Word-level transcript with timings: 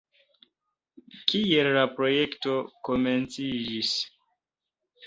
Kiel 1.33 1.69
la 1.77 1.85
projekto 1.99 2.57
komenciĝis? 2.91 3.97